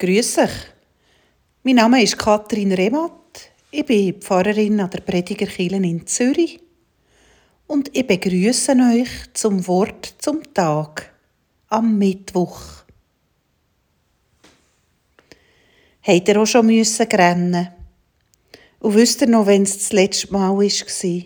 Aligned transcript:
Grüß 0.00 0.38
euch. 0.38 0.50
Mein 1.64 1.74
Name 1.74 2.00
ist 2.00 2.16
Katrin 2.16 2.70
Remat. 2.70 3.50
Ich 3.72 3.84
bin 3.84 4.20
Pfarrerin 4.20 4.78
an 4.78 4.90
der 4.90 5.00
Predigerkirche 5.00 5.74
in 5.74 6.06
Zürich. 6.06 6.60
Und 7.66 7.90
ich 7.96 8.06
begrüße 8.06 8.76
euch 8.94 9.08
zum 9.34 9.66
Wort 9.66 10.14
zum 10.18 10.54
Tag 10.54 11.12
am 11.66 11.98
Mittwoch. 11.98 12.60
Habt 16.02 16.28
ihr 16.28 16.40
auch 16.40 16.46
schon 16.46 16.66
müssen 16.66 17.06
rennen? 17.08 17.68
Und 18.78 18.94
wisst 18.94 19.22
ihr 19.22 19.26
noch, 19.26 19.46
wenn 19.46 19.64
es 19.64 19.78
das 19.78 19.92
letzte 19.92 20.32
Mal 20.32 20.56
war? 20.56 21.24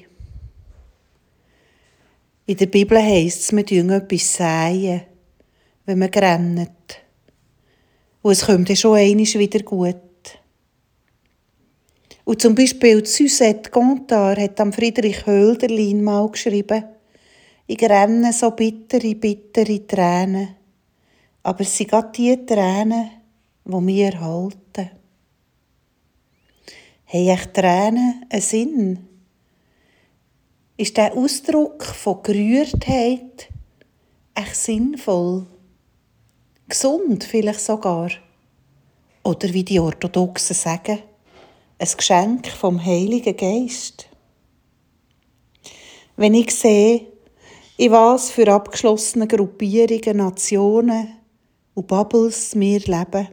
In 2.47 2.57
der 2.57 2.67
Bibel 2.67 2.97
heisst 2.97 3.41
es, 3.41 3.53
wir 3.55 3.67
tun 3.67 3.91
etwas 3.91 4.33
säen, 4.33 5.03
wenn 5.85 5.99
wir 5.99 6.23
rennen. 6.23 6.71
Und 8.23 8.33
es 8.33 8.47
kommt 8.47 8.69
dann 8.69 8.77
schon 8.77 8.97
einmal 8.97 9.27
wieder 9.27 9.61
gut. 9.61 9.97
Und 12.25 12.41
zum 12.41 12.55
Beispiel 12.55 13.05
Suzette 13.05 13.71
Gontard 13.71 14.39
hat 14.39 14.61
am 14.61 14.73
Friedrich 14.73 15.27
Hölderlin 15.27 16.03
mal 16.03 16.31
geschrieben, 16.31 16.85
ich 17.67 17.83
renne 17.83 18.33
so 18.33 18.53
bittere, 18.53 19.15
bittere 19.15 19.87
Tränen. 19.87 20.57
Aber 21.43 21.61
es 21.61 21.77
sind 21.77 21.91
gerade 21.91 22.13
die 22.13 22.47
Tränen, 22.47 23.11
die 23.65 23.81
mich 23.81 24.01
erhalten. 24.01 24.91
Haben 27.07 27.29
echt 27.29 27.55
Tränen 27.55 28.25
einen 28.31 28.41
Sinn? 28.41 29.09
Ist 30.77 30.97
der 30.97 31.17
Ausdruck 31.17 31.85
von 31.85 32.23
Gerührtheit 32.23 33.49
echt 34.35 34.57
sinnvoll? 34.57 35.47
Gesund 36.73 37.25
vielleicht 37.25 37.61
sogar. 37.61 38.11
Oder 39.25 39.53
wie 39.53 39.63
die 39.63 39.79
Orthodoxen 39.79 40.57
sagen, 40.57 41.01
ein 41.79 41.89
Geschenk 41.95 42.49
vom 42.49 42.83
Heiligen 42.83 43.37
Geist. 43.37 44.09
Wenn 46.17 46.33
ich 46.33 46.51
sehe, 46.51 47.09
in 47.77 47.93
was 47.93 48.31
für 48.31 48.51
abgeschlossene 48.51 49.29
Gruppierungen, 49.29 50.17
Nationen 50.17 51.13
und 51.75 51.89
Bubbles 51.89 52.59
wir 52.59 52.81
leben, 52.81 53.29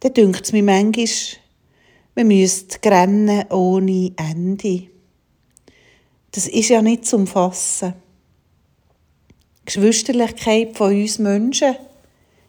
dann 0.00 0.14
dünkt 0.14 0.46
es 0.46 0.52
mir 0.52 0.62
manchmal, 0.62 1.08
wir 2.14 2.24
müssten 2.24 2.88
rennen 2.88 3.44
ohne 3.50 4.12
Ende. 4.16 4.88
Das 6.30 6.48
ist 6.48 6.70
ja 6.70 6.80
nicht 6.80 7.04
zum 7.04 7.26
Fassen. 7.26 7.92
Die 9.60 9.64
Geschwisterlichkeit 9.66 10.74
von 10.74 10.94
uns 10.94 11.18
Menschen 11.18 11.76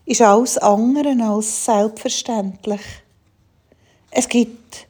ist 0.10 0.22
alles 0.24 0.58
andere 0.58 1.16
als 1.22 1.66
selbstverständlich. 1.66 2.82
Es 4.10 4.28
gibt 4.28 4.88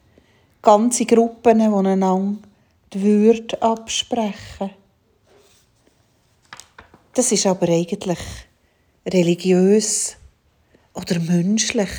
ganze 0.61 1.05
Gruppen, 1.05 1.59
die 1.59 1.65
einander 1.65 2.37
die 2.93 3.01
Würde 3.01 3.61
absprechen. 3.61 4.69
Das 7.13 7.33
ist 7.33 7.45
aber 7.45 7.67
eigentlich 7.67 8.17
religiös 9.05 10.15
oder 10.93 11.19
menschlich, 11.19 11.89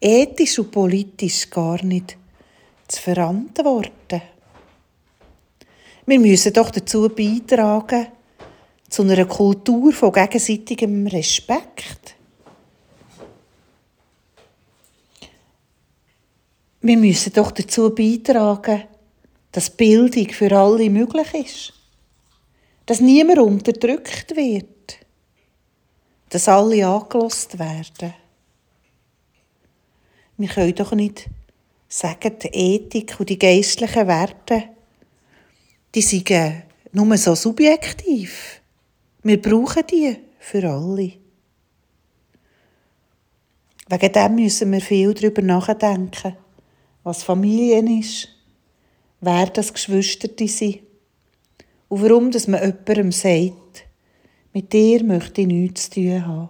ethisch 0.00 0.60
und 0.60 0.70
politisch 0.70 1.50
gar 1.50 1.82
nicht 1.84 2.16
zu 2.86 3.02
verantworten. 3.02 4.22
Wir 6.06 6.20
müssen 6.20 6.52
doch 6.52 6.70
dazu 6.70 7.08
beitragen, 7.08 8.06
zu 8.88 9.02
einer 9.02 9.24
Kultur 9.24 9.92
von 9.92 10.12
gegenseitigem 10.12 11.08
Respekt. 11.08 12.19
Wir 16.82 16.96
müssen 16.96 17.32
doch 17.34 17.50
dazu 17.50 17.94
beitragen, 17.94 18.84
dass 19.52 19.68
Bildung 19.68 20.30
für 20.30 20.50
alle 20.56 20.88
möglich 20.88 21.34
ist. 21.34 21.72
Dass 22.86 23.00
niemand 23.00 23.38
unterdrückt 23.38 24.34
wird. 24.34 24.98
Dass 26.30 26.48
alle 26.48 26.86
angelost 26.86 27.58
werden. 27.58 28.14
Wir 30.38 30.48
können 30.48 30.74
doch 30.74 30.92
nicht 30.92 31.28
sagen, 31.86 32.38
die 32.42 32.48
Ethik 32.48 33.20
und 33.20 33.28
die 33.28 33.38
geistlichen 33.38 34.06
Werte, 34.06 34.70
die 35.94 36.00
sind 36.00 36.30
nur 36.92 37.16
so 37.18 37.34
subjektiv. 37.34 38.62
Wir 39.22 39.42
brauchen 39.42 39.86
die 39.86 40.16
für 40.38 40.66
alle. 40.66 41.12
Wegen 43.88 44.12
dem 44.12 44.34
müssen 44.36 44.72
wir 44.72 44.80
viel 44.80 45.12
darüber 45.12 45.42
nachdenken 45.42 46.36
was 47.02 47.22
Familien 47.22 47.98
ist, 48.00 48.28
wer 49.20 49.46
das 49.46 49.72
Geschwisterte 49.72 50.48
sind 50.48 50.80
und 51.88 52.02
warum 52.02 52.30
dass 52.30 52.46
man 52.46 52.60
jemandem 52.60 53.12
sagt, 53.12 53.84
mit 54.52 54.72
dir 54.72 55.04
möchte 55.04 55.42
ich 55.42 55.46
nichts 55.46 55.90
zu 55.90 56.00
tun 56.00 56.26
haben. 56.26 56.48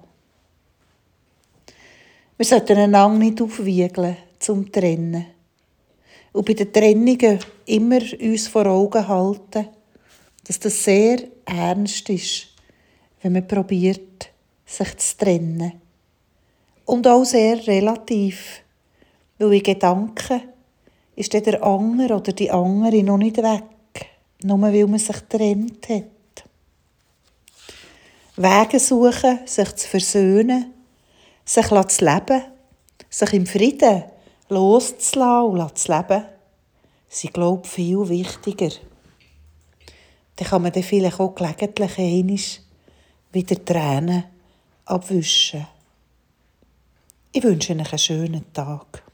Wir 2.36 2.46
sollten 2.46 2.78
einander 2.78 3.18
nicht 3.18 3.42
aufwiegeln 3.42 4.16
zum 4.38 4.72
Trennen. 4.72 5.26
Und 6.32 6.46
bei 6.46 6.54
den 6.54 6.72
Trennungen 6.72 7.38
immer 7.66 8.00
uns 8.20 8.48
vor 8.48 8.66
Augen 8.66 9.06
halten, 9.06 9.68
dass 10.44 10.58
das 10.58 10.82
sehr 10.82 11.18
ernst 11.44 12.08
ist, 12.08 12.48
wenn 13.20 13.32
man 13.32 13.46
probiert, 13.46 14.30
sich 14.64 14.96
zu 14.96 15.16
trennen. 15.18 15.72
Und 16.86 17.06
auch 17.06 17.24
sehr 17.24 17.66
relativ 17.66 18.62
weil 19.40 19.54
in 19.54 19.62
Gedanken 19.62 20.42
ist 21.16 21.32
dann 21.32 21.42
der 21.42 21.62
andere 21.62 22.16
oder 22.16 22.32
die 22.32 22.50
andere 22.50 23.02
noch 23.02 23.16
nicht 23.16 23.38
weg, 23.38 24.10
nur 24.42 24.60
weil 24.60 24.86
man 24.86 24.98
sich 24.98 25.16
getrennt 25.16 25.88
hat. 25.88 26.44
Wege 28.36 28.78
suchen, 28.78 29.40
sich 29.46 29.74
zu 29.76 29.88
versöhnen, 29.88 30.74
sich 31.44 31.66
zu 31.66 32.04
leben, 32.04 32.42
sich 33.08 33.32
im 33.32 33.46
Frieden 33.46 34.04
loszulassen 34.48 35.60
und 35.60 35.78
zu 35.78 35.92
leben, 35.92 36.24
sind, 37.08 37.34
glaube 37.34 37.62
ich, 37.64 37.70
viel 37.70 38.08
wichtiger. 38.08 38.70
Dann 40.36 40.48
kann 40.48 40.62
man 40.62 40.72
dann 40.72 40.82
vielleicht 40.82 41.18
auch 41.18 41.34
gelegentlich 41.34 41.98
einmal 41.98 42.38
wieder 43.32 43.64
Tränen 43.64 44.24
abwischen. 44.84 45.66
Ich 47.32 47.42
wünsche 47.42 47.72
Ihnen 47.72 47.86
einen 47.86 47.98
schönen 47.98 48.52
Tag. 48.52 49.09